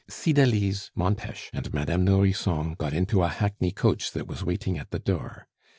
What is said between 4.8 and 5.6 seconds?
the door.